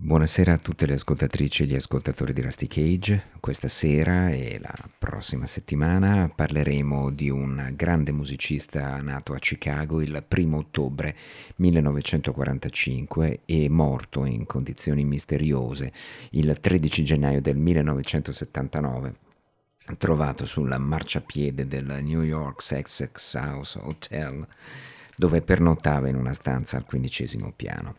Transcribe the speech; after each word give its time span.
Buonasera 0.00 0.52
a 0.52 0.58
tutte 0.58 0.86
le 0.86 0.94
ascoltatrici 0.94 1.64
e 1.64 1.66
gli 1.66 1.74
ascoltatori 1.74 2.32
di 2.32 2.42
Rusty 2.42 2.68
Cage. 2.68 3.30
Questa 3.40 3.66
sera 3.66 4.30
e 4.30 4.60
la 4.60 4.72
prossima 4.96 5.46
settimana 5.46 6.30
parleremo 6.32 7.10
di 7.10 7.28
un 7.28 7.72
grande 7.74 8.12
musicista 8.12 8.98
nato 8.98 9.32
a 9.32 9.38
Chicago 9.38 10.00
il 10.00 10.24
1 10.28 10.56
ottobre 10.56 11.16
1945 11.56 13.40
e 13.46 13.68
morto 13.68 14.24
in 14.24 14.46
condizioni 14.46 15.04
misteriose 15.04 15.92
il 16.30 16.56
13 16.60 17.02
gennaio 17.02 17.40
del 17.40 17.56
1979 17.56 19.26
trovato 19.96 20.44
sul 20.44 20.74
marciapiede 20.78 21.66
del 21.66 22.00
New 22.02 22.22
York 22.22 22.60
Sussex 22.60 23.34
House 23.34 23.78
Hotel 23.80 24.46
dove 25.18 25.42
pernottava 25.42 26.08
in 26.08 26.14
una 26.14 26.32
stanza 26.32 26.76
al 26.76 26.84
quindicesimo 26.84 27.52
piano. 27.54 27.96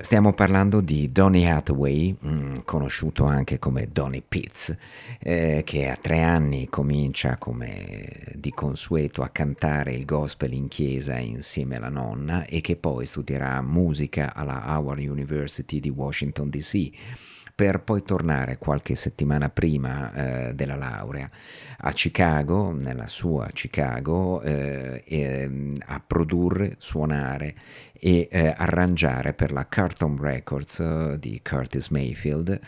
Stiamo 0.00 0.32
parlando 0.32 0.80
di 0.80 1.12
Donny 1.12 1.44
Hathaway, 1.44 2.16
mm, 2.24 2.60
conosciuto 2.64 3.24
anche 3.24 3.58
come 3.58 3.90
Donny 3.92 4.22
Pitts, 4.26 4.74
eh, 5.18 5.62
che 5.66 5.90
a 5.90 5.98
tre 6.00 6.22
anni 6.22 6.70
comincia 6.70 7.36
come 7.36 8.32
di 8.34 8.52
consueto 8.52 9.20
a 9.20 9.28
cantare 9.28 9.92
il 9.92 10.06
gospel 10.06 10.54
in 10.54 10.68
chiesa 10.68 11.18
insieme 11.18 11.76
alla 11.76 11.90
nonna 11.90 12.46
e 12.46 12.62
che 12.62 12.76
poi 12.76 13.04
studierà 13.04 13.60
musica 13.60 14.34
alla 14.34 14.64
Howard 14.68 15.02
University 15.02 15.78
di 15.78 15.90
Washington 15.90 16.48
DC 16.48 16.90
per 17.54 17.80
poi 17.80 18.02
tornare 18.02 18.58
qualche 18.58 18.94
settimana 18.94 19.48
prima 19.48 20.12
eh, 20.48 20.54
della 20.54 20.76
laurea 20.76 21.30
a 21.84 21.92
Chicago, 21.92 22.72
nella 22.72 23.06
sua 23.06 23.48
Chicago, 23.52 24.40
eh, 24.42 25.02
eh, 25.04 25.50
a 25.86 26.02
produrre, 26.04 26.76
suonare 26.78 27.54
e 28.04 28.26
eh, 28.32 28.52
arrangiare 28.56 29.32
per 29.32 29.52
la 29.52 29.68
Carton 29.68 30.18
Records 30.20 30.78
uh, 30.78 31.16
di 31.16 31.40
Curtis 31.40 31.90
Mayfield, 31.90 32.58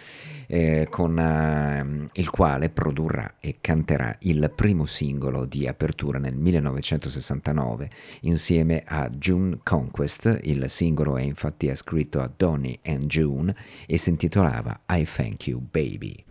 eh, 0.47 0.87
con 0.89 1.17
uh, 1.17 2.09
il 2.12 2.31
quale 2.31 2.71
produrrà 2.71 3.34
e 3.41 3.56
canterà 3.61 4.15
il 4.21 4.53
primo 4.55 4.87
singolo 4.87 5.44
di 5.44 5.67
apertura 5.67 6.21
nel 6.21 6.37
1969 6.37 7.91
insieme 8.21 8.84
a 8.87 9.09
June 9.09 9.59
Conquest. 9.65 10.39
Il 10.44 10.71
singolo 10.71 11.17
è 11.17 11.23
infatti 11.23 11.69
scritto 11.75 12.21
a 12.21 12.31
Donny 12.34 12.78
and 12.84 13.06
June 13.06 13.53
e 13.87 13.97
si 13.97 14.11
intitolava 14.11 14.83
I 14.89 15.05
Thank 15.05 15.49
You 15.49 15.61
Baby. 15.69 16.25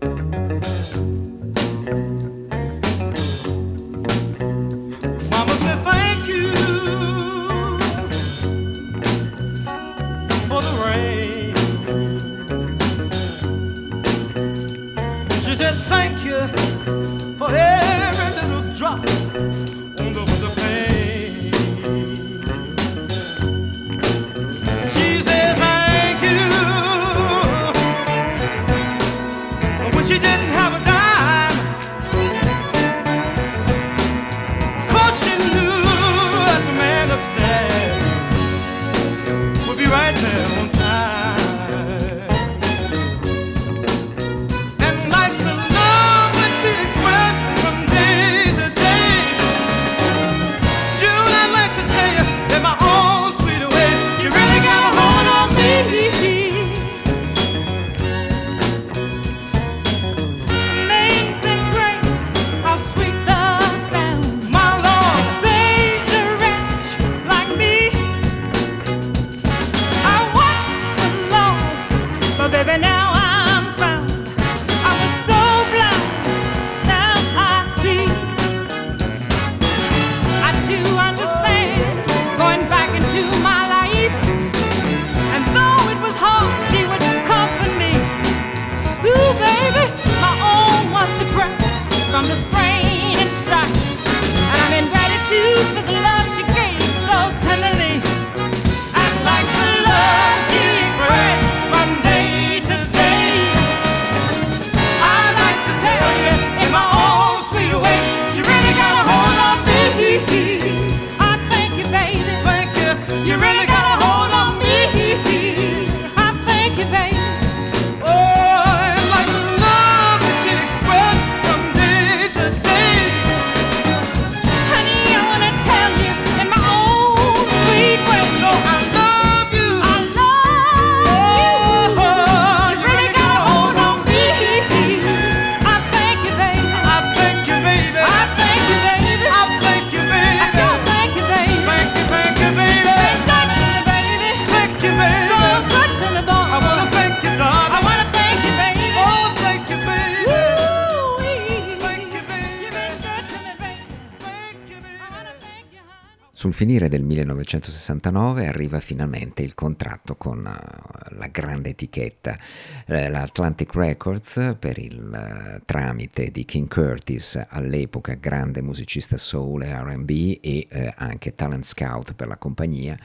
Finire 156.63 156.87
del 156.87 157.03
1969 157.03 158.47
arriva 158.47 158.79
finalmente 158.79 159.41
il 159.41 159.53
contratto 159.53 160.15
con 160.15 160.37
uh, 160.37 161.15
la 161.17 161.27
grande 161.27 161.71
etichetta, 161.71 162.39
eh, 162.85 163.09
l'Atlantic 163.09 163.75
Records, 163.75 164.55
per 164.57 164.77
il 164.77 165.57
uh, 165.57 165.61
tramite 165.65 166.31
di 166.31 166.45
King 166.45 166.69
Curtis, 166.69 167.47
all'epoca 167.49 168.13
grande 168.13 168.61
musicista 168.61 169.17
soul 169.17 169.63
e 169.63 169.73
RB 169.77 170.09
e 170.39 170.67
eh, 170.69 170.93
anche 170.95 171.35
talent 171.35 171.65
scout 171.65 172.13
per 172.13 172.27
la 172.27 172.37
compagnia, 172.37 172.97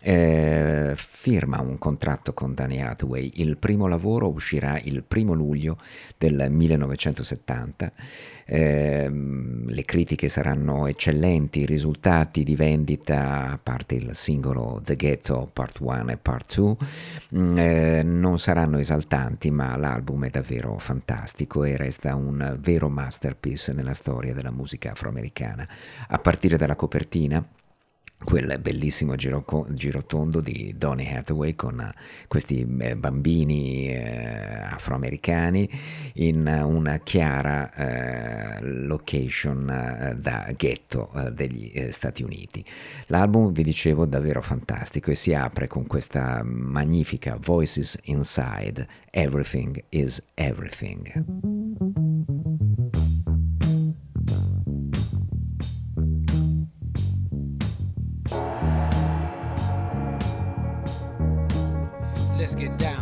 eh, 0.00 0.94
firma 0.96 1.60
un 1.60 1.76
contratto 1.76 2.32
con 2.32 2.54
Danny 2.54 2.80
Hathaway. 2.80 3.32
Il 3.34 3.58
primo 3.58 3.86
lavoro 3.86 4.30
uscirà 4.30 4.80
il 4.82 5.02
primo 5.02 5.34
luglio 5.34 5.76
del 6.16 6.46
1970 6.48 7.92
eh, 8.46 9.10
le 9.10 9.84
critiche 9.84 10.28
saranno 10.28 10.86
eccellenti, 10.86 11.60
i 11.60 11.66
risultati 11.66 12.44
di 12.44 12.54
vendita, 12.56 13.50
a 13.50 13.58
parte 13.62 13.94
il 13.94 14.14
singolo 14.14 14.80
The 14.84 14.96
Ghetto 14.96 15.48
Part 15.52 15.78
1 15.80 16.10
e 16.10 16.16
Part 16.16 16.54
2, 16.54 16.76
mm, 17.36 17.58
eh, 17.58 18.02
non 18.02 18.38
saranno 18.38 18.78
esaltanti, 18.78 19.50
ma 19.50 19.76
l'album 19.76 20.26
è 20.26 20.30
davvero 20.30 20.78
fantastico 20.78 21.64
e 21.64 21.76
resta 21.76 22.14
un 22.14 22.56
vero 22.60 22.88
masterpiece 22.88 23.72
nella 23.72 23.94
storia 23.94 24.34
della 24.34 24.50
musica 24.50 24.92
afroamericana. 24.92 25.66
A 26.08 26.18
partire 26.18 26.56
dalla 26.56 26.76
copertina, 26.76 27.44
quel 28.24 28.58
bellissimo 28.60 29.16
giro, 29.16 29.44
girotondo 29.70 30.40
di 30.40 30.74
Donny 30.76 31.06
Hathaway 31.06 31.54
con 31.54 31.80
eh, 31.80 31.94
questi 32.26 32.66
eh, 32.80 32.96
bambini 32.96 33.88
eh, 33.88 34.62
afroamericani 34.62 35.68
in 36.14 36.62
una 36.64 36.98
chiara 36.98 37.72
eh, 37.74 38.62
location 38.62 39.68
eh, 39.68 40.16
da 40.16 40.52
ghetto 40.56 41.10
eh, 41.14 41.32
degli 41.32 41.72
Stati 41.90 42.22
Uniti. 42.22 42.64
L'album, 43.06 43.52
vi 43.52 43.62
dicevo, 43.62 44.06
davvero 44.06 44.40
fantastico 44.40 45.10
e 45.10 45.14
si 45.14 45.34
apre 45.34 45.66
con 45.66 45.86
questa 45.86 46.42
magnifica 46.44 47.36
Voices 47.40 47.98
Inside, 48.04 48.86
Everything 49.10 49.82
is 49.90 50.22
Everything. 50.34 51.12
Get 62.54 62.78
down. 62.78 62.93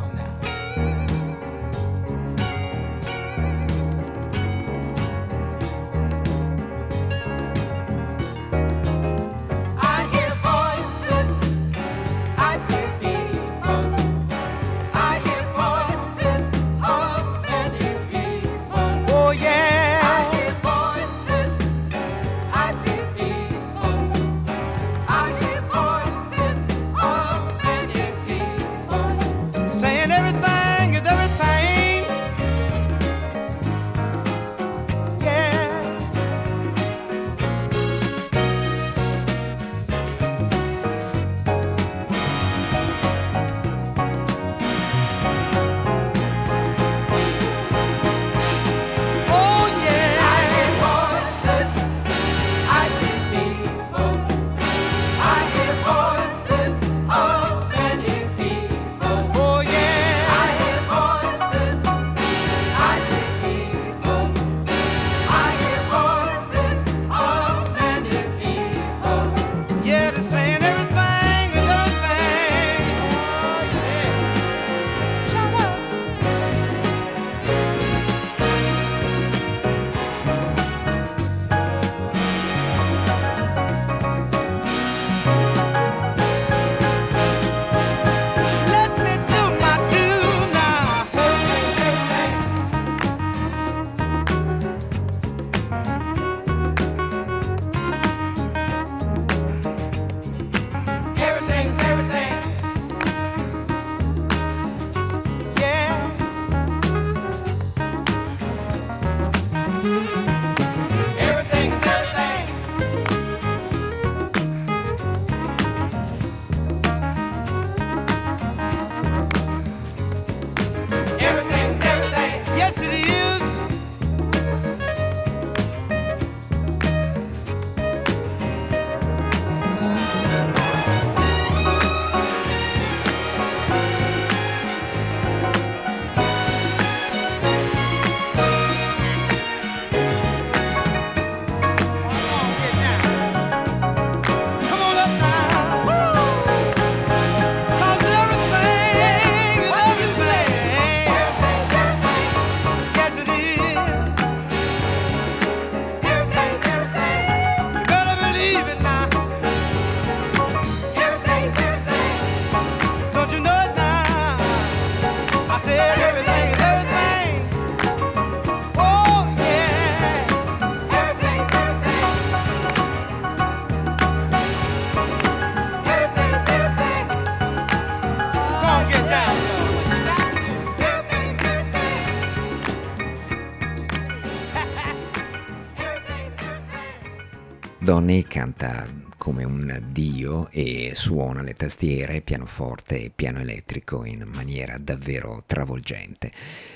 Donny 187.83 188.23
canta 188.23 188.87
come 189.17 189.43
un 189.43 189.83
dio 189.89 190.47
e 190.53 190.93
suona 190.95 191.43
le 191.43 191.55
tastiere, 191.55 192.21
pianoforte 192.21 193.03
e 193.03 193.11
piano 193.13 193.41
elettrico 193.41 194.05
in 194.05 194.23
maniera 194.33 194.79
davvero 194.79 195.43
travolgente. 195.47 196.31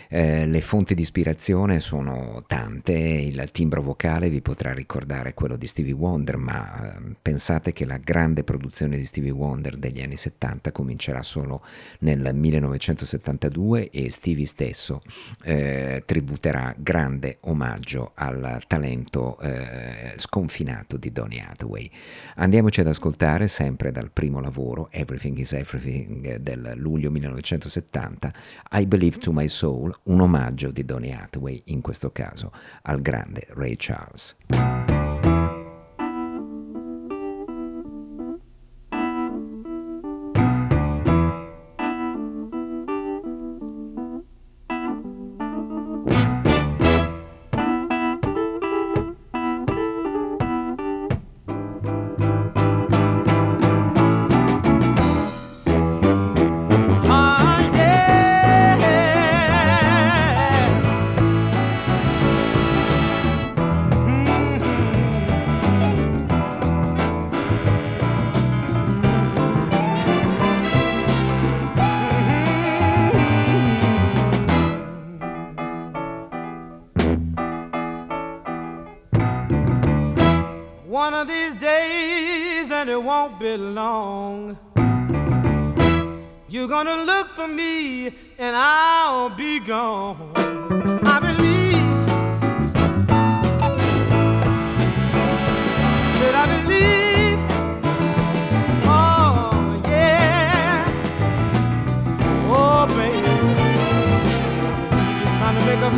Eh, 0.08 0.46
le 0.46 0.60
fonti 0.60 0.94
di 0.94 1.02
ispirazione 1.02 1.80
sono 1.80 2.44
tante, 2.46 2.92
il 2.92 3.48
timbro 3.50 3.82
vocale 3.82 4.30
vi 4.30 4.40
potrà 4.40 4.72
ricordare 4.72 5.34
quello 5.34 5.56
di 5.56 5.66
Stevie 5.66 5.92
Wonder, 5.92 6.36
ma 6.36 6.94
eh, 6.94 7.14
pensate 7.20 7.72
che 7.72 7.84
la 7.84 7.98
grande 7.98 8.44
produzione 8.44 8.96
di 8.96 9.04
Stevie 9.04 9.32
Wonder 9.32 9.76
degli 9.76 10.00
anni 10.00 10.16
70 10.16 10.70
comincerà 10.70 11.22
solo 11.22 11.62
nel 12.00 12.30
1972 12.34 13.90
e 13.90 14.10
Stevie 14.10 14.46
stesso 14.46 15.02
eh, 15.42 16.04
tributerà 16.06 16.72
grande 16.76 17.38
omaggio 17.40 18.12
al 18.14 18.62
talento 18.68 19.38
eh, 19.40 20.14
sconfinato 20.16 20.96
di 20.96 21.10
Donny 21.10 21.40
Hathaway. 21.40 21.90
Andiamoci 22.36 22.80
ad 22.80 22.86
ascoltare 22.86 23.48
sempre 23.48 23.90
dal 23.90 24.10
primo 24.12 24.40
lavoro 24.40 24.88
Everything 24.92 25.36
is 25.38 25.52
Everything 25.52 26.36
del 26.36 26.74
luglio 26.76 27.10
1970 27.10 28.32
I 28.72 28.86
Believe 28.86 29.18
to 29.18 29.32
My 29.32 29.48
Soul 29.48 29.95
un 30.04 30.20
omaggio 30.20 30.70
di 30.70 30.84
Donny 30.84 31.12
Hathaway, 31.12 31.62
in 31.66 31.80
questo 31.80 32.10
caso 32.10 32.52
al 32.82 33.00
grande 33.00 33.46
Ray 33.50 33.76
Charles. 33.76 34.36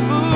food. 0.07 0.28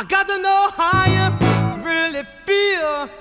I 0.00 0.04
got 0.04 0.26
to 0.28 0.38
know 0.38 0.70
how 0.78 1.04
you 1.12 1.84
really 1.84 2.24
feel. 2.46 3.19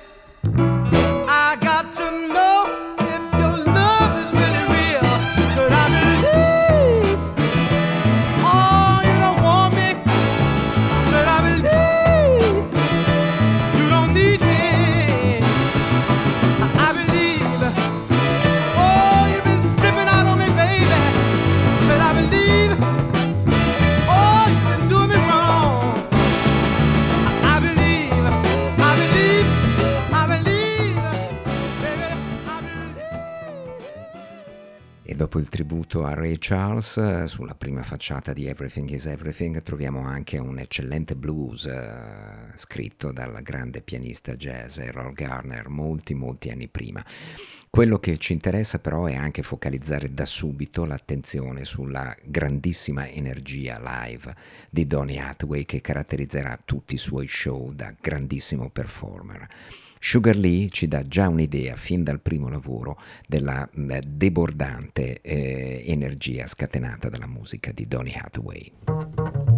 Ray 35.31 36.37
Charles, 36.39 36.97
eh, 36.97 37.27
sulla 37.27 37.53
prima 37.53 37.83
facciata 37.83 38.33
di 38.33 38.47
Everything 38.47 38.89
is 38.89 39.05
Everything 39.05 39.61
troviamo 39.61 40.01
anche 40.01 40.39
un 40.39 40.57
eccellente 40.57 41.15
blues 41.15 41.65
eh, 41.65 42.51
scritto 42.55 43.11
dal 43.11 43.39
grande 43.43 43.81
pianista 43.81 44.35
jazz 44.35 44.79
Errol 44.79 45.13
Garner 45.13 45.69
molti 45.69 46.15
molti 46.15 46.49
anni 46.49 46.67
prima. 46.67 47.05
Quello 47.69 47.99
che 47.99 48.17
ci 48.17 48.33
interessa 48.33 48.79
però 48.79 49.05
è 49.05 49.15
anche 49.15 49.43
focalizzare 49.43 50.11
da 50.13 50.25
subito 50.25 50.85
l'attenzione 50.85 51.63
sulla 51.63 52.15
grandissima 52.23 53.07
energia 53.07 53.79
live 53.79 54.35
di 54.69 54.87
Donny 54.87 55.19
Hathaway 55.19 55.63
che 55.65 55.79
caratterizzerà 55.79 56.59
tutti 56.65 56.95
i 56.95 56.97
suoi 56.97 57.27
show 57.27 57.71
da 57.71 57.93
grandissimo 57.99 58.69
performer. 58.71 59.47
Sugar 60.01 60.37
Lee 60.37 60.69
ci 60.69 60.87
dà 60.87 61.01
già 61.01 61.27
un'idea 61.27 61.75
fin 61.75 62.03
dal 62.03 62.21
primo 62.21 62.47
lavoro 62.47 62.97
della 63.27 63.69
mm, 63.77 63.91
debordante 64.07 65.19
eh, 65.21 65.83
energia 65.87 66.47
scatenata 66.47 67.09
dalla 67.09 67.27
musica 67.27 67.71
di 67.73 67.85
Donny 67.85 68.13
Hathaway. 68.13 69.48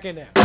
Back 0.00 0.06
in 0.06 0.16
there. 0.16 0.39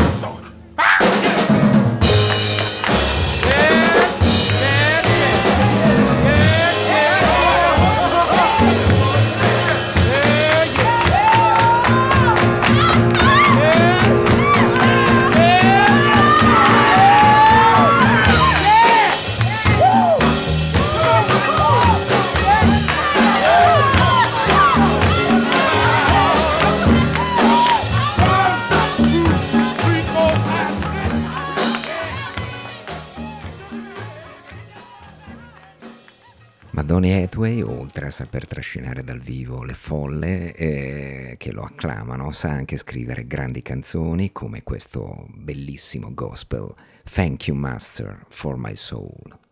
Saper 38.16 38.48
trascinare 38.48 39.04
dal 39.04 39.20
vivo 39.20 39.64
le 39.64 39.74
folle 39.74 40.54
eh, 40.54 41.36
che 41.38 41.52
lo 41.52 41.64
acclamano, 41.64 42.32
sa 42.32 42.50
anche 42.50 42.78
scrivere 42.78 43.28
grandi 43.28 43.62
canzoni 43.62 44.32
come 44.32 44.64
questo 44.64 45.26
bellissimo 45.34 46.14
gospel 46.14 46.74
Thank 47.04 47.48
You 47.48 47.58
Master 47.58 48.26
for 48.30 48.56
My 48.56 48.74
Soul. 48.74 49.45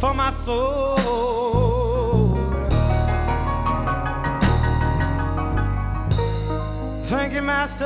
For 0.00 0.14
my 0.14 0.32
soul. 0.32 0.96
Thank 7.02 7.34
you, 7.34 7.42
Master. 7.42 7.84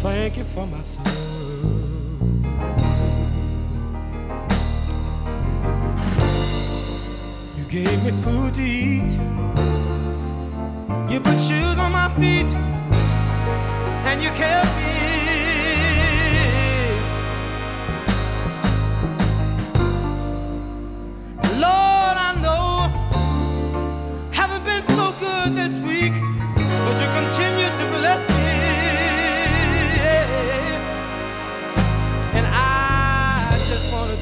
Thank 0.00 0.36
you 0.36 0.44
for 0.44 0.66
my 0.66 0.82
soul. 0.82 1.06
You 7.56 7.64
gave 7.64 8.04
me 8.04 8.10
food 8.22 8.54
to 8.54 8.60
eat. 8.60 9.12
You 11.10 11.20
put 11.20 11.40
shoes 11.40 11.78
on 11.78 11.92
my 11.92 12.10
feet. 12.18 12.52
And 14.04 14.22
you 14.22 14.28
kept 14.30 14.76
me. 14.76 14.89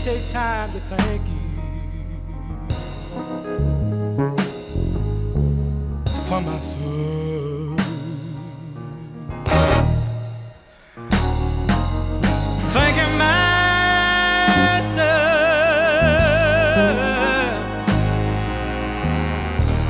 Take 0.09 0.29
time 0.31 0.73
to 0.73 0.81
thank 0.81 1.23
you. 1.29 1.35
for 6.29 6.40
my 6.40 6.59
soul. 6.59 7.77
Thank 12.75 12.97
you, 13.01 13.09
Master. 13.23 13.57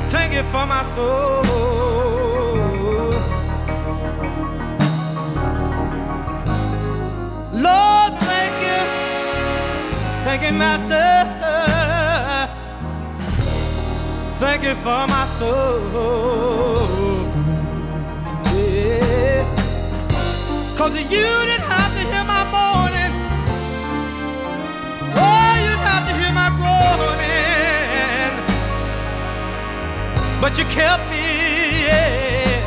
Thank 0.09 0.33
you 0.33 0.43
for 0.51 0.65
my 0.65 0.83
soul. 0.95 1.48
You, 10.49 10.55
Master. 10.55 11.09
Thank 14.39 14.63
you 14.63 14.73
for 14.75 15.05
my 15.15 15.27
soul. 15.37 17.27
Yeah. 18.57 19.45
Cause 20.75 20.95
you 20.95 21.27
didn't 21.49 21.67
have 21.75 21.91
to 21.93 22.01
hear 22.11 22.23
my 22.35 22.43
mourning. 22.55 23.13
Oh, 25.23 25.53
you'd 25.63 25.83
have 25.89 26.03
to 26.09 26.13
hear 26.19 26.33
my 26.33 26.49
groaning. 26.59 28.33
but 30.41 30.57
you 30.57 30.65
kept 30.65 31.03
me. 31.11 31.25
Yeah. 31.85 32.63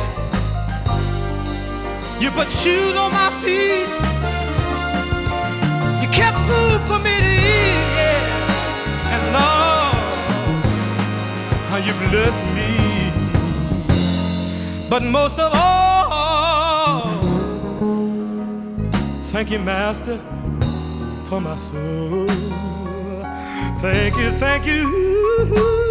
You 2.21 2.31
put 2.31 2.49
shoes 2.49 2.95
on 2.95 3.11
my 3.11 3.29
feet. 3.41 3.92
Food 6.47 6.81
for 6.89 6.99
me 6.99 7.15
to 7.25 7.33
eat. 7.33 7.85
Yeah. 7.97 9.13
And 9.13 9.23
Lord, 9.35 9.95
how 11.69 11.77
you 11.77 11.93
blessed 12.09 12.45
me. 12.57 12.69
But 14.89 15.03
most 15.03 15.39
of 15.39 15.51
all, 15.55 17.09
thank 19.31 19.49
you, 19.51 19.59
Master, 19.59 20.17
for 21.25 21.39
my 21.41 21.57
soul. 21.57 22.27
Thank 23.79 24.15
you, 24.17 24.31
thank 24.39 24.65
you. 24.65 25.82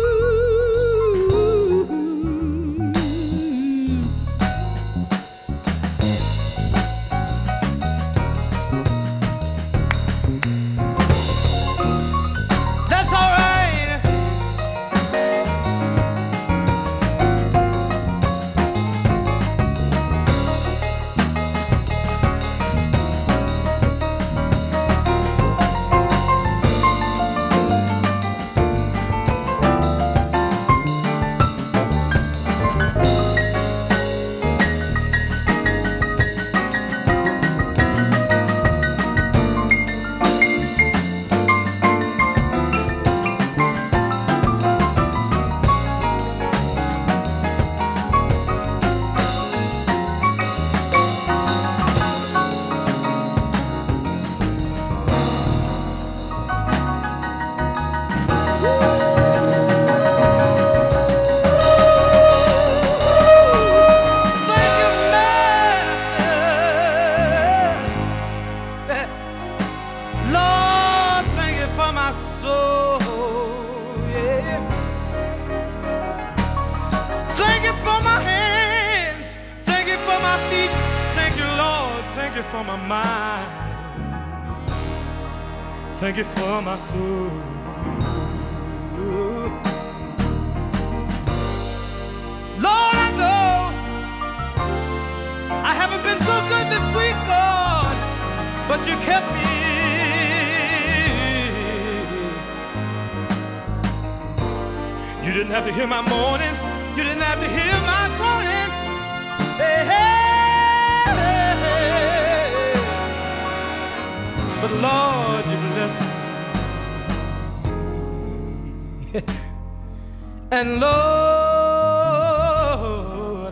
And 120.63 120.81
Lord, 120.81 120.93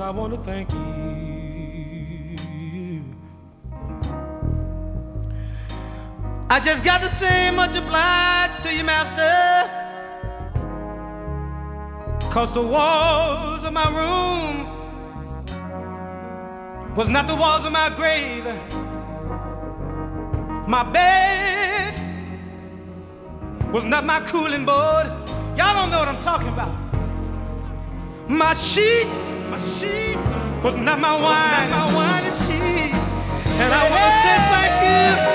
I 0.01 0.11
want 0.11 0.33
to 0.33 0.39
thank 0.39 0.73
you. 0.73 0.79
I 6.49 6.61
just 6.61 6.85
got 6.85 7.01
to 7.01 7.11
say 7.17 7.51
much 7.51 7.75
obliged 7.75 8.63
to 8.63 8.73
you, 8.73 8.85
Master. 8.85 9.69
Cause 12.31 12.55
the 12.55 12.63
walls 12.63 13.65
of 13.65 13.73
my 13.73 13.89
room 14.01 14.69
was 16.95 17.09
not 17.09 17.27
the 17.27 17.35
walls 17.35 17.67
of 17.67 17.73
my 17.73 17.91
grave. 17.91 18.45
My 20.69 20.85
bed 20.85 21.93
was 23.73 23.85
not 23.85 24.05
my 24.05 24.21
cooling 24.21 24.65
board. 24.65 25.07
Y'all 25.57 25.75
don't 25.75 25.91
know 25.91 25.99
what 25.99 26.07
I'm 26.09 26.23
talking 26.23 26.47
about. 26.49 26.80
My 28.31 28.55
sheet, 28.55 29.09
my 29.51 29.59
sheet 29.59 30.17
was 30.63 30.77
not 30.77 31.01
my 31.01 31.21
wine, 31.21 31.71
my 31.71 31.93
wine 31.93 32.25
and 32.27 32.37
sheet. 32.47 32.95
And 32.95 33.75
I 33.75 33.83
want 33.91 34.07
to 34.07 34.13
say 34.23 34.37
thank 34.55 34.75
you, 34.87 35.30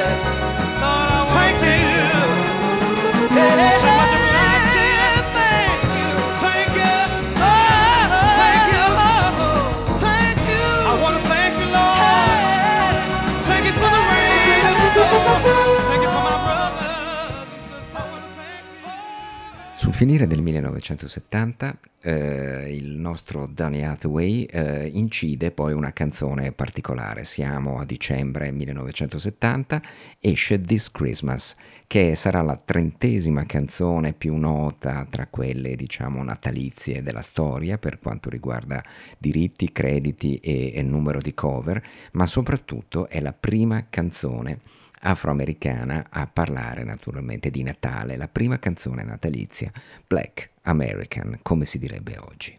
finire 19.96 20.28
del 20.28 20.42
1970 20.42 21.80
eh, 22.02 22.76
il 22.76 22.98
nostro 22.98 23.48
Donny 23.48 23.82
Hathaway 23.82 24.44
eh, 24.44 24.92
incide 24.94 25.52
poi 25.52 25.72
una 25.72 25.94
canzone 25.94 26.52
particolare. 26.52 27.24
Siamo 27.24 27.80
a 27.80 27.86
dicembre 27.86 28.52
1970, 28.52 29.82
esce 30.20 30.60
This 30.60 30.92
Christmas, 30.92 31.56
che 31.88 32.14
sarà 32.16 32.42
la 32.42 32.62
trentesima 32.64 33.46
canzone 33.46 34.12
più 34.12 34.36
nota 34.36 35.08
tra 35.10 35.28
quelle, 35.28 35.78
diciamo, 35.78 36.22
natalizie 36.22 37.02
della 37.02 37.22
storia 37.22 37.78
per 37.78 37.98
quanto 38.00 38.30
riguarda 38.30 38.84
diritti, 39.18 39.72
crediti 39.72 40.36
e, 40.40 40.74
e 40.76 40.84
numero 40.84 41.20
di 41.20 41.34
cover, 41.34 41.82
ma 42.12 42.26
soprattutto 42.26 43.08
è 43.08 43.22
la 43.22 43.34
prima 43.34 43.86
canzone 43.90 44.60
afroamericana 45.06 46.08
a 46.10 46.28
parlare 46.28 46.84
naturalmente 46.84 47.52
di 47.52 47.62
Natale, 47.62 48.18
la 48.18 48.28
prima 48.28 48.58
canzone 48.58 49.04
natalizia, 49.04 49.72
Black 50.08 50.50
American, 50.64 51.40
come 51.44 51.66
si 51.66 51.78
direbbe 51.78 52.18
oggi. 52.18 52.58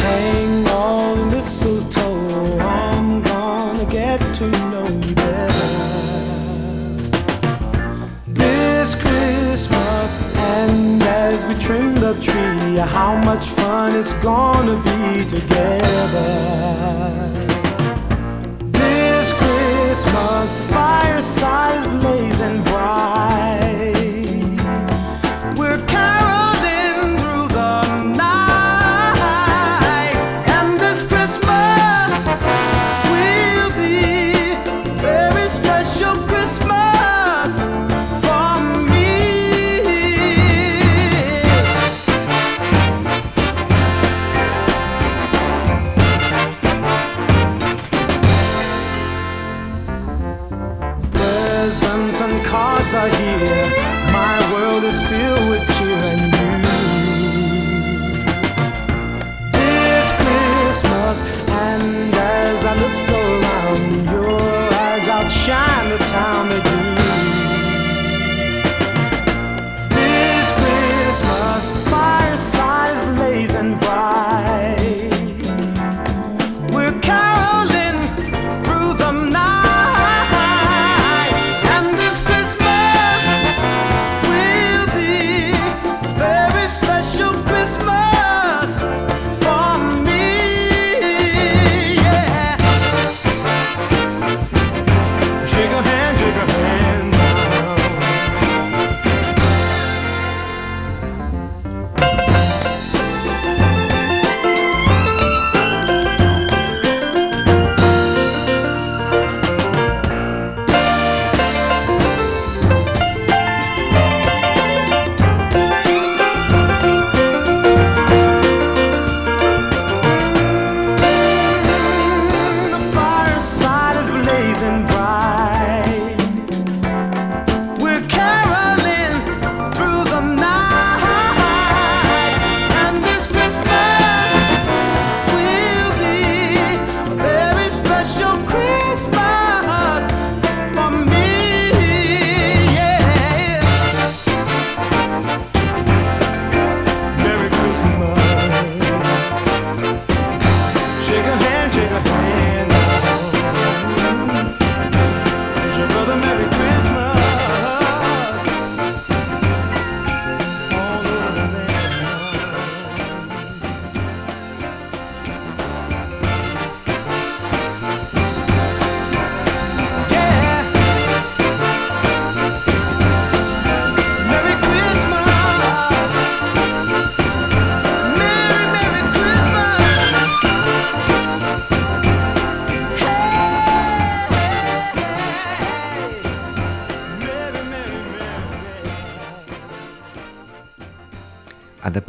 Hang 0.00 0.66
on, 0.68 1.28
mistletoe. 1.30 2.58
I'm 2.60 3.22
gonna 3.22 3.84
get 3.86 4.20
to 4.36 4.48
know 4.70 4.87
the 12.14 12.22
tree, 12.22 12.76
how 12.76 13.16
much 13.16 13.44
fun 13.48 13.94
it's 13.94 14.14
gonna 14.14 14.76
be 14.76 15.24
together. 15.28 16.28
This 18.70 19.32
Christmas, 19.34 20.54
the 20.54 20.72
fireside 20.72 22.00
blazing 22.00 22.62
bright. 22.62 24.07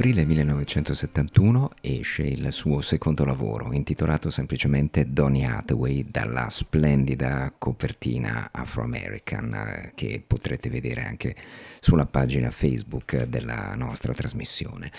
Aprile 0.09 0.25
1971 0.25 1.71
esce 1.81 2.23
il 2.23 2.51
suo 2.51 2.81
secondo 2.81 3.25
lavoro, 3.25 3.73
intitolato 3.73 4.31
semplicemente 4.31 5.11
Donny 5.11 5.43
Hathaway, 5.43 6.05
dalla 6.09 6.49
splendida 6.49 7.53
copertina 7.55 8.49
Afro-American 8.51 9.53
eh, 9.53 9.91
che 9.93 10.23
potrete 10.25 10.69
vedere 10.69 11.03
anche 11.03 11.35
sulla 11.79 12.07
pagina 12.07 12.49
Facebook 12.49 13.23
della 13.25 13.75
nostra 13.75 14.11
trasmissione. 14.13 14.91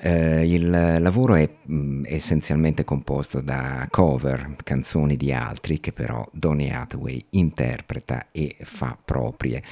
Eh, 0.00 0.52
il 0.52 0.68
lavoro 0.70 1.34
è 1.34 1.48
mh, 1.62 2.02
essenzialmente 2.06 2.82
composto 2.82 3.40
da 3.40 3.86
cover, 3.90 4.56
canzoni 4.64 5.16
di 5.16 5.32
altri 5.32 5.80
che 5.80 5.92
però 5.92 6.26
Donny 6.32 6.70
Hathaway 6.70 7.24
interpreta 7.30 8.26
e 8.32 8.56
fa 8.62 8.98
proprie. 9.02 9.62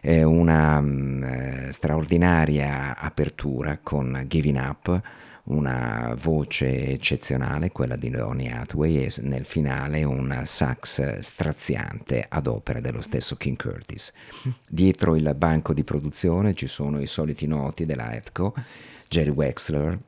È 0.00 0.22
una 0.22 0.80
mh, 0.80 1.22
eh, 1.22 1.72
straordinaria 1.72 2.98
apertura 2.98 3.78
con 3.82 4.24
Giving 4.26 4.58
Up, 4.58 5.00
una 5.44 6.14
voce 6.20 6.88
eccezionale, 6.88 7.72
quella 7.72 7.96
di 7.96 8.10
Donny 8.10 8.48
Hathaway, 8.50 8.96
e 9.04 9.14
nel 9.22 9.46
finale 9.46 10.04
un 10.04 10.42
sax 10.44 11.20
straziante 11.20 12.26
ad 12.28 12.46
opera 12.46 12.80
dello 12.80 13.00
stesso 13.00 13.36
King 13.36 13.56
Curtis. 13.56 14.12
Dietro 14.68 15.16
il 15.16 15.34
banco 15.34 15.72
di 15.72 15.84
produzione 15.84 16.52
ci 16.52 16.66
sono 16.66 17.00
i 17.00 17.06
soliti 17.06 17.46
noti 17.46 17.86
della 17.86 18.12
Etco, 18.12 18.52
Jerry 19.08 19.30
Wexler, 19.30 19.98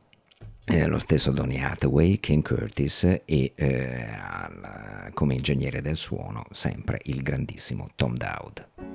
eh, 0.67 0.87
lo 0.87 0.99
stesso 0.99 1.33
Donny 1.33 1.59
Hathaway, 1.59 2.19
King 2.21 2.43
Curtis 2.47 3.05
e 3.25 3.53
eh, 3.55 4.07
al- 4.21 5.11
come 5.15 5.35
ingegnere 5.35 5.81
del 5.83 5.97
suono 5.97 6.45
sempre 6.53 7.01
il 7.05 7.23
grandissimo 7.23 7.89
Tom 7.97 8.17
Dowd. 8.17 8.90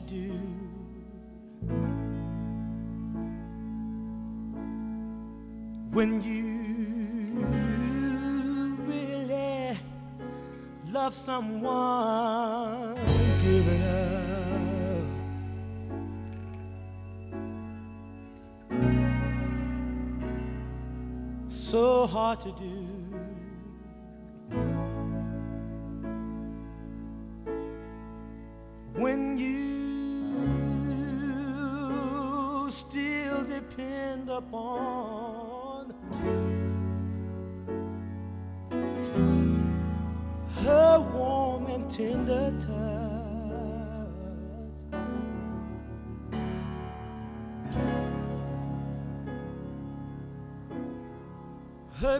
To 0.00 0.14
do. 0.14 0.27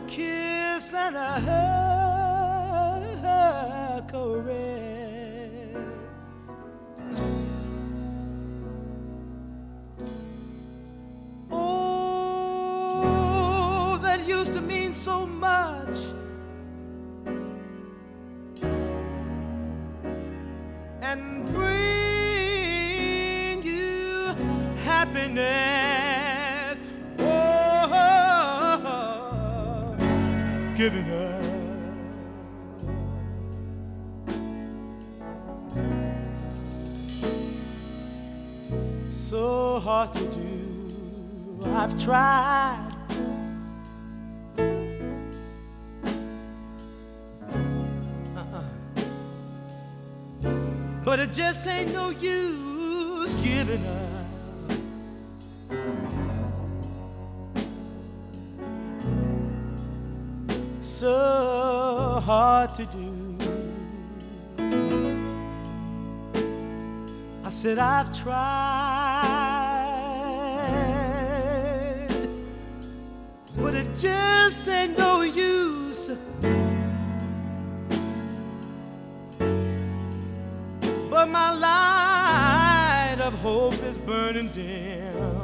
kiss 0.09 0.95
and 0.95 1.17
a 1.17 1.41
caress. 4.11 5.77
Oh, 11.51 12.89
that 14.03 14.27
used 14.27 14.55
to 14.55 14.61
mean 14.63 14.93
so 14.95 15.27
much. 15.27 15.97
And 21.03 21.45
bring 21.47 22.83
you 23.63 24.35
happiness. 24.85 25.68
Giving 30.91 31.11
up. 31.13 31.43
So 39.11 39.81
hard 39.81 40.13
to 40.15 40.25
do. 40.29 41.61
I've 41.67 42.03
tried. 42.03 42.95
Uh-uh. 48.35 48.65
But 51.05 51.21
it 51.21 51.33
just 51.33 51.67
ain't 51.67 51.93
no 51.93 52.09
use 52.11 53.35
giving 53.35 53.87
up. 53.87 54.08
Hard 62.69 62.77
to 62.77 62.87
do. 62.87 63.37
I 67.45 67.51
said, 67.51 67.79
I've 67.79 68.13
tried, 68.23 68.39
but 73.57 73.75
it 73.75 73.89
just 73.97 74.69
ain't 74.69 74.99
no 74.99 75.23
use. 75.23 76.11
But 81.11 81.29
my 81.29 81.53
light 81.53 83.21
of 83.21 83.33
hope 83.35 83.83
is 83.85 83.97
burning 83.99 84.51
dim. 84.53 85.38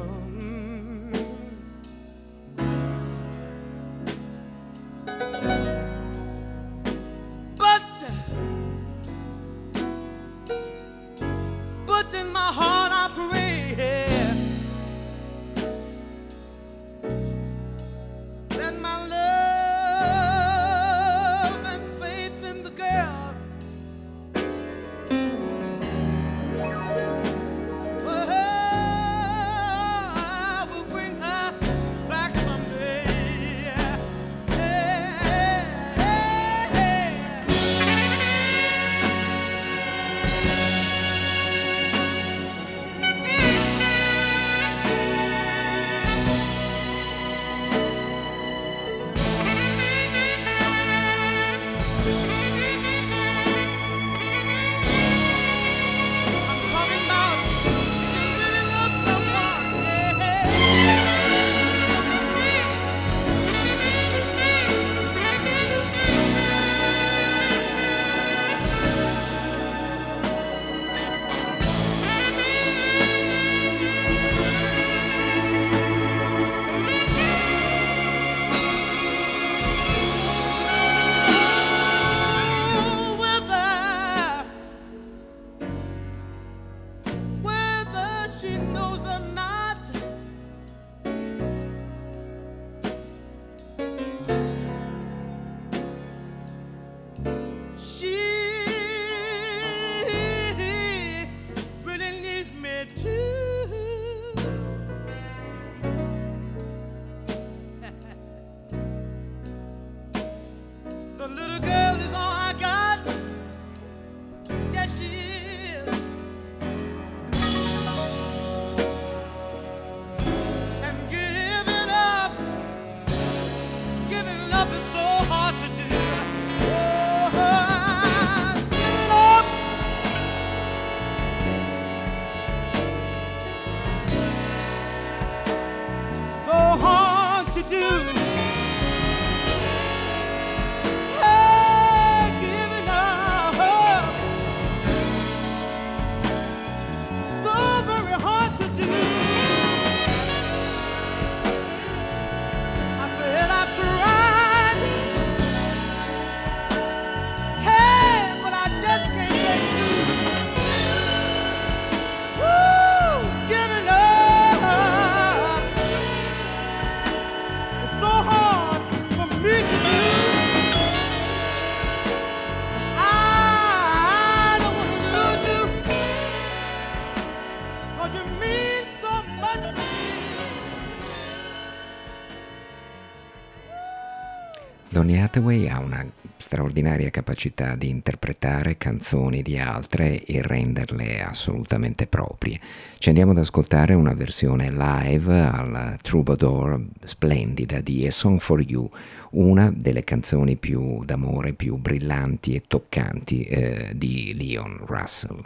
Straordinaria 186.55 187.11
capacità 187.11 187.75
di 187.75 187.89
interpretare 187.89 188.79
canzoni 188.79 189.43
di 189.43 189.59
altre 189.59 190.25
e 190.25 190.41
renderle 190.41 191.21
assolutamente 191.21 192.07
proprie. 192.07 192.61
Ci 192.99 193.09
andiamo 193.09 193.33
ad 193.33 193.39
ascoltare 193.39 193.95
una 193.95 194.15
versione 194.15 194.71
live 194.71 195.41
al 195.41 195.99
Troubadour 196.01 196.81
splendida 197.03 197.81
di 197.81 198.07
A 198.07 198.13
Song 198.13 198.39
for 198.39 198.61
You, 198.61 198.89
una 199.31 199.73
delle 199.75 200.05
canzoni 200.05 200.55
più 200.55 201.01
d'amore, 201.03 201.55
più 201.55 201.75
brillanti 201.75 202.55
e 202.55 202.63
toccanti 202.69 203.43
eh, 203.43 203.91
di 203.93 204.33
Leon 204.39 204.79
Russell. 204.87 205.43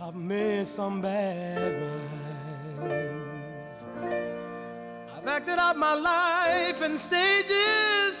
I've 0.00 0.14
made 0.14 0.66
some 0.66 1.02
bad 1.02 1.72
rhymes. 2.82 3.76
I've 5.14 5.28
acted 5.36 5.58
out 5.58 5.76
my 5.76 5.94
life 5.94 6.80
in 6.82 6.96
stages 6.96 8.14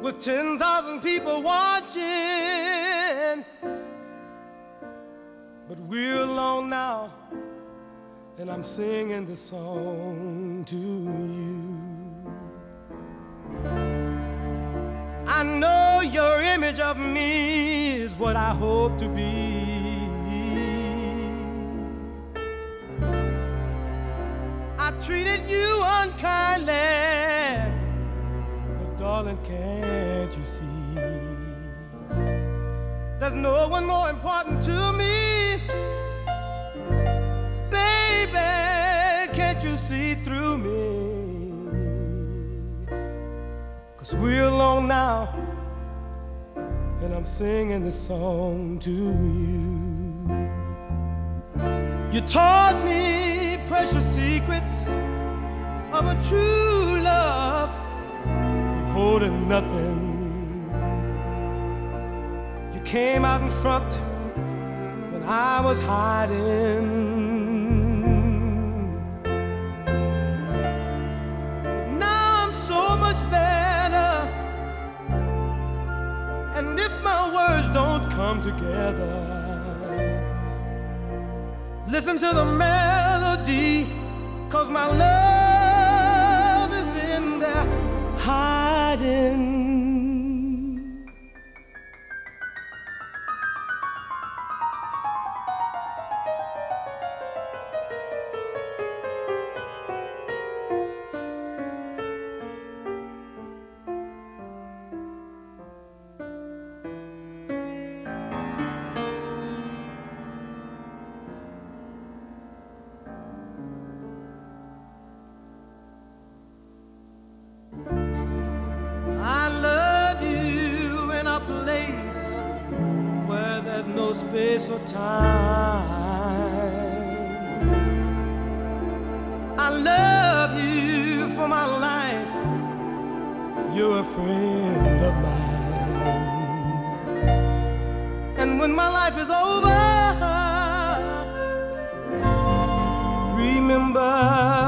with 0.00 0.16
10,000 0.24 1.00
people 1.02 1.42
watching. 1.42 2.02
But 5.68 5.78
we're 5.90 6.22
alone 6.22 6.70
now, 6.70 7.12
and 8.38 8.50
I'm 8.50 8.64
singing 8.64 9.26
this 9.26 9.40
song 9.40 10.64
to 10.66 10.76
you. 10.76 11.94
I 15.26 15.42
know 15.44 16.00
your 16.00 16.42
image 16.42 16.80
of 16.80 16.98
me 16.98 17.94
is 17.94 18.14
what 18.14 18.34
I 18.36 18.50
hope 18.50 18.98
to 18.98 19.08
be. 19.08 20.08
I 24.78 24.90
treated 25.00 25.48
you 25.48 25.82
unkindly, 25.84 26.72
but 28.78 28.96
darling, 28.98 29.38
can't 29.44 30.36
you 30.36 30.42
see? 30.42 30.94
There's 33.20 33.36
no 33.36 33.68
one 33.68 33.86
more 33.86 34.10
important 34.10 34.62
to 34.64 34.92
me. 34.92 35.23
Cause 44.04 44.16
we're 44.16 44.44
alone 44.44 44.86
now, 44.86 45.34
and 47.00 47.14
I'm 47.14 47.24
singing 47.24 47.84
this 47.84 47.98
song 47.98 48.78
to 48.80 48.90
you. 48.90 50.28
You 52.12 52.20
taught 52.26 52.84
me 52.84 53.58
precious 53.66 54.04
secrets 54.14 54.88
of 55.90 56.04
a 56.04 56.22
true 56.28 57.00
love, 57.00 57.70
holding 58.92 59.48
nothing. 59.48 60.68
You 62.74 62.80
came 62.80 63.24
out 63.24 63.40
in 63.40 63.50
front 63.62 63.90
when 65.14 65.22
I 65.22 65.62
was 65.62 65.80
hiding. 65.80 67.13
And 76.64 76.78
if 76.80 77.02
my 77.02 77.22
words 77.36 77.68
don't 77.70 78.10
come 78.10 78.40
together, 78.42 79.14
listen 81.88 82.18
to 82.18 82.30
the 82.34 82.44
melody, 82.44 83.86
cause 84.48 84.68
my 84.70 84.86
love 84.86 86.72
is 86.72 86.94
in 86.96 87.38
there 87.38 87.66
hiding. 88.18 89.63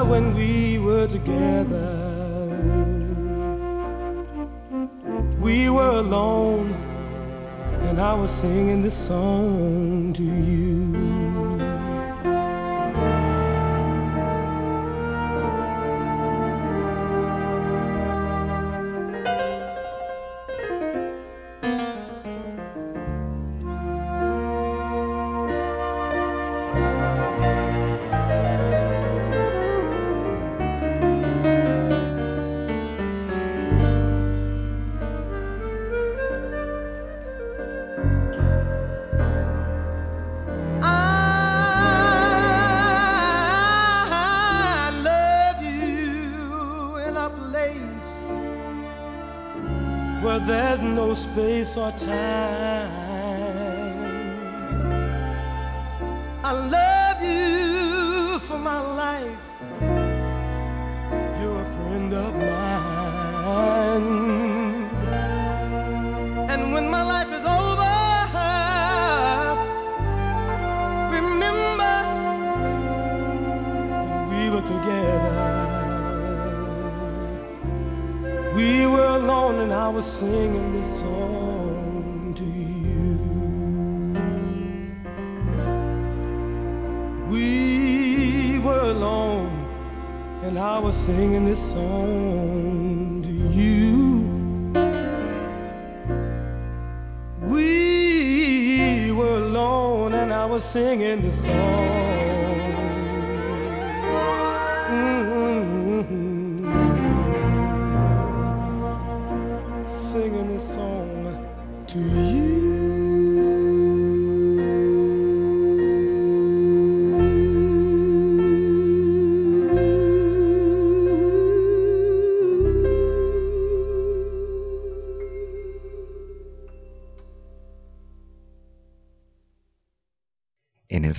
When 0.08 0.34
we 0.34 0.78
were 0.78 1.06
together. 1.06 1.92
We 5.40 5.68
were 5.70 5.98
alone, 5.98 6.72
and 7.82 8.00
I 8.00 8.14
was 8.14 8.30
singing 8.30 8.82
this 8.82 8.96
song 8.96 10.12
to 10.14 10.22
you. 10.22 11.05
saw 51.76 51.90
time. 51.90 52.45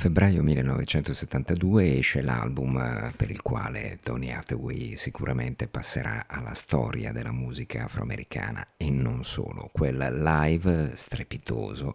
Febbraio 0.08 0.42
1972 0.42 1.98
esce 1.98 2.22
l'album 2.22 2.78
eh, 2.78 3.12
per 3.18 3.30
il 3.30 3.42
quale 3.42 4.00
Tony 4.02 4.32
Hathaway 4.32 4.96
sicuramente 4.96 5.68
passerà 5.68 6.28
alla 6.28 6.54
storia 6.54 7.12
della 7.12 7.34
musica 7.34 7.84
afroamericana 7.84 8.66
e 8.78 8.90
non 8.90 9.26
solo, 9.26 9.70
quel 9.74 9.98
live 9.98 10.92
strepitoso 10.96 11.94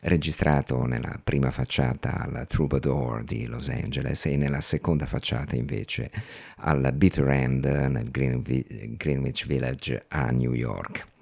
registrato 0.00 0.86
nella 0.86 1.20
prima 1.22 1.50
facciata 1.50 2.14
al 2.18 2.46
Troubadour 2.48 3.22
di 3.24 3.44
Los 3.44 3.68
Angeles 3.68 4.24
e 4.24 4.38
nella 4.38 4.62
seconda 4.62 5.04
facciata 5.04 5.54
invece 5.54 6.10
al 6.56 6.92
Bitter 6.94 7.28
End 7.28 7.66
nel 7.66 8.10
Greenwich 8.10 9.44
Village 9.44 10.06
a 10.08 10.30
New 10.30 10.54
York. 10.54 11.12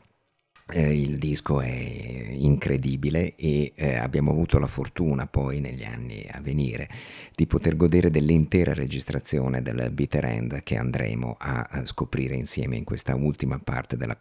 Eh, 0.74 0.98
il 0.98 1.18
disco 1.18 1.60
è 1.60 1.68
incredibile 1.68 3.34
e 3.36 3.72
eh, 3.74 3.96
abbiamo 3.96 4.30
avuto 4.30 4.58
la 4.58 4.66
fortuna 4.66 5.26
poi 5.26 5.60
negli 5.60 5.84
anni 5.84 6.26
a 6.30 6.40
venire 6.40 6.88
di 7.34 7.46
poter 7.46 7.76
godere 7.76 8.10
dell'intera 8.10 8.72
registrazione 8.72 9.60
del 9.60 9.90
Bitter 9.92 10.24
End 10.24 10.62
che 10.62 10.78
andremo 10.78 11.36
a, 11.38 11.68
a 11.70 11.84
scoprire 11.84 12.36
insieme 12.36 12.76
in 12.76 12.84
questa 12.84 13.14
ultima 13.14 13.58
parte 13.58 13.98
della 13.98 14.18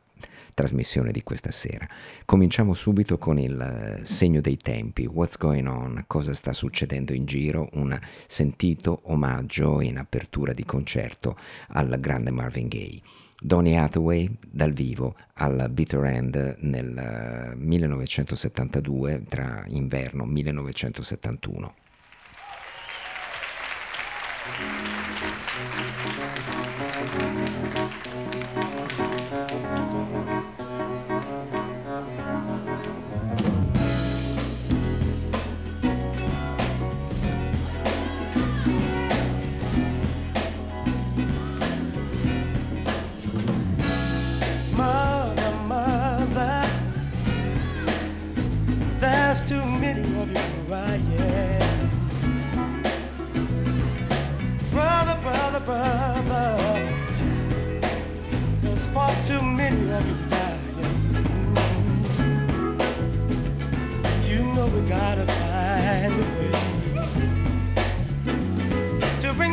trasmissione 0.53 1.13
di 1.13 1.23
questa 1.23 1.51
sera. 1.51 1.87
Cominciamo 2.25 2.73
subito 2.73 3.17
con 3.17 3.39
il 3.39 3.57
eh, 4.01 4.05
segno 4.05 4.41
dei 4.41 4.57
tempi, 4.57 5.05
What's 5.05 5.37
Going 5.37 5.67
On, 5.67 6.03
cosa 6.05 6.33
sta 6.33 6.51
succedendo 6.51 7.13
in 7.13 7.23
giro, 7.23 7.69
un 7.75 7.97
sentito 8.27 9.03
omaggio 9.03 9.79
in 9.79 9.97
apertura 9.97 10.51
di 10.51 10.65
concerto 10.65 11.37
al 11.69 11.97
grande 12.01 12.31
Marvin 12.31 12.67
Gaye. 12.67 13.01
Donny 13.43 13.73
Hathaway 13.73 14.29
dal 14.47 14.71
vivo 14.71 15.15
al 15.33 15.67
Bitter 15.71 16.03
End 16.03 16.57
nel 16.59 17.53
1972 17.55 19.13
eh, 19.13 19.23
tra 19.23 19.63
inverno 19.67 20.25
1971. 20.25 21.73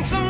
things 0.05 0.28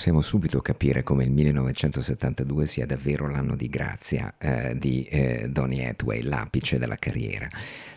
possiamo 0.00 0.22
subito 0.22 0.62
capire 0.62 1.02
come 1.02 1.24
il 1.24 1.30
1972 1.30 2.64
sia 2.64 2.86
davvero 2.86 3.28
l'anno 3.28 3.54
di 3.54 3.68
grazia 3.68 4.32
eh, 4.38 4.74
di 4.78 5.04
eh, 5.04 5.46
Donny 5.50 5.84
Hathaway, 5.84 6.22
l'apice 6.22 6.78
della 6.78 6.96
carriera. 6.96 7.46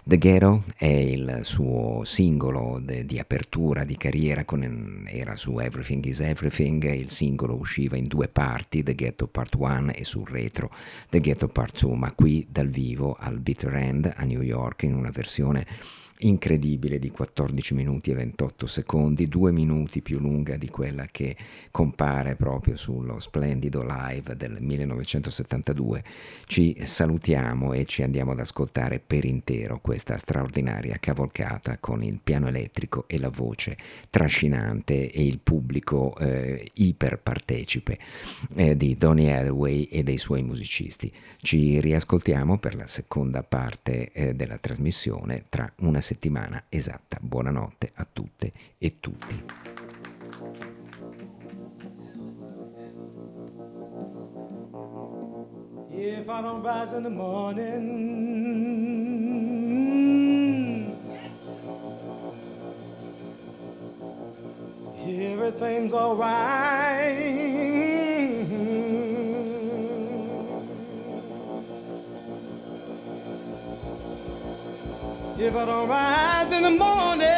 The 0.03 0.17
Ghetto 0.17 0.63
è 0.75 0.85
il 0.85 1.39
suo 1.43 2.01
singolo 2.03 2.81
de, 2.83 3.05
di 3.05 3.19
apertura 3.19 3.85
di 3.85 3.95
carriera, 3.95 4.43
con, 4.43 5.07
era 5.07 5.37
su 5.37 5.57
Everything 5.59 6.03
is 6.03 6.19
Everything, 6.19 6.83
il 6.91 7.09
singolo 7.09 7.55
usciva 7.55 7.95
in 7.95 8.07
due 8.07 8.27
parti, 8.27 8.83
The 8.83 8.95
Ghetto 8.95 9.27
Part 9.27 9.55
1 9.55 9.93
e 9.93 10.03
sul 10.03 10.27
retro 10.27 10.71
The 11.07 11.21
Ghetto 11.21 11.47
Part 11.47 11.85
2, 11.85 11.95
ma 11.95 12.11
qui 12.11 12.45
dal 12.49 12.67
vivo 12.67 13.15
al 13.17 13.39
Bitter 13.39 13.73
End 13.75 14.13
a 14.13 14.25
New 14.25 14.41
York 14.41 14.83
in 14.83 14.93
una 14.93 15.09
versione 15.09 15.65
incredibile 16.27 16.99
di 16.99 17.11
14 17.11 17.73
minuti 17.73 18.11
e 18.11 18.15
28 18.15 18.65
secondi, 18.65 19.27
due 19.27 19.51
minuti 19.51 20.01
più 20.01 20.19
lunga 20.19 20.57
di 20.57 20.69
quella 20.69 21.07
che 21.11 21.35
compare 21.71 22.35
proprio 22.35 22.75
sullo 22.75 23.19
splendido 23.19 23.83
live 23.85 24.35
del 24.35 24.57
1972. 24.59 26.03
Ci 26.45 26.77
salutiamo 26.81 27.73
e 27.73 27.85
ci 27.85 28.03
andiamo 28.03 28.31
ad 28.31 28.39
ascoltare 28.39 28.99
per 29.05 29.25
intero 29.25 29.79
questa 29.79 30.17
straordinaria 30.17 30.97
cavalcata 30.99 31.77
con 31.79 32.03
il 32.03 32.19
piano 32.23 32.47
elettrico 32.47 33.05
e 33.07 33.19
la 33.19 33.29
voce 33.29 33.77
trascinante 34.09 35.11
e 35.11 35.25
il 35.25 35.39
pubblico 35.39 36.15
eh, 36.17 36.69
iperpartecipe 36.73 37.97
eh, 38.55 38.77
di 38.77 38.95
Donny 38.95 39.29
Hathaway 39.29 39.83
e 39.83 40.03
dei 40.03 40.17
suoi 40.17 40.43
musicisti. 40.43 41.11
Ci 41.41 41.79
riascoltiamo 41.79 42.57
per 42.57 42.75
la 42.75 42.87
seconda 42.87 43.43
parte 43.43 44.11
eh, 44.11 44.33
della 44.33 44.57
trasmissione 44.57 45.45
tra 45.49 45.71
una 45.79 45.99
settimana 45.99 46.12
esatta. 46.69 47.17
Buonanotte 47.21 47.91
a 47.95 48.07
tutte 48.11 48.51
e 48.77 48.99
tutti. 48.99 49.43
If 55.89 56.27
I 56.27 56.41
don't 56.41 56.63
rise 56.63 56.93
in 56.93 57.03
the 57.03 57.09
morning, 57.09 57.83
everything's 65.05 65.93
alright. 65.93 67.92
If 75.45 75.57
I 75.57 75.65
don't 75.65 75.89
rise 75.89 76.53
in 76.53 76.63
the 76.63 76.71
morning, 76.71 77.32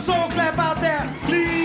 soul 0.00 0.30
clap 0.30 0.58
out 0.58 0.80
there, 0.80 1.14
please? 1.24 1.59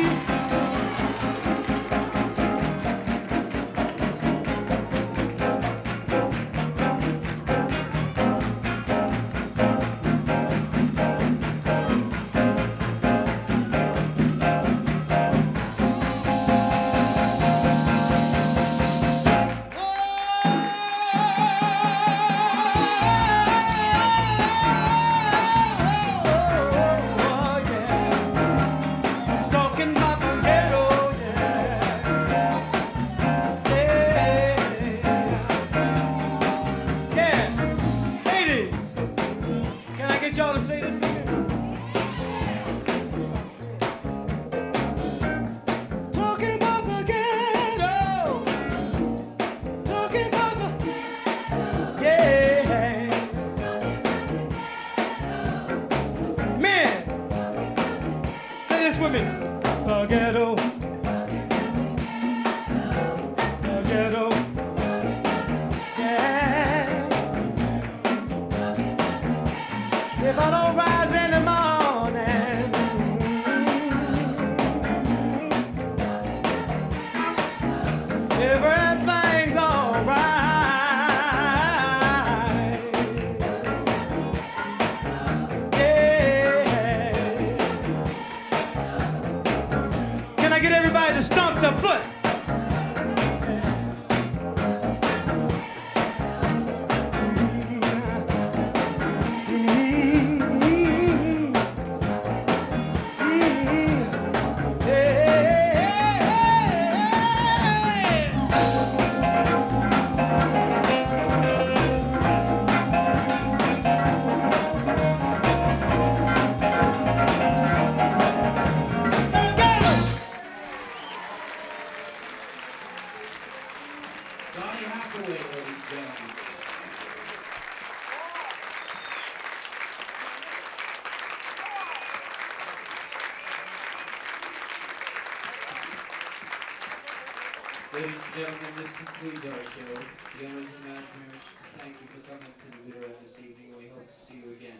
concludes 139.25 139.57
our 139.57 139.63
show. 139.73 139.93
The 140.37 140.45
owners 140.45 140.69
and 140.69 140.85
managers, 140.85 141.41
thank 141.81 141.97
you 141.97 142.07
for 142.13 142.21
coming 142.29 142.45
to 142.45 142.67
the 142.77 142.81
Widow 142.85 143.09
this 143.23 143.39
evening. 143.39 143.73
We 143.77 143.87
hope 143.89 144.05
to 144.05 144.19
see 144.21 144.37
you 144.45 144.53
again. 144.53 144.77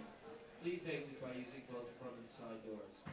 Please 0.62 0.86
exit 0.86 1.18
by 1.22 1.30
using 1.30 1.66
both 1.74 1.90
front 1.98 2.14
and 2.14 2.30
side 2.30 2.62
doors. 2.62 3.05